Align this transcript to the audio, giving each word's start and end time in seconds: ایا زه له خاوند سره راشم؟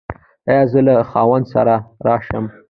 ایا 0.49 0.63
زه 0.71 0.79
له 0.87 0.95
خاوند 1.11 1.45
سره 1.53 1.75
راشم؟ 2.05 2.45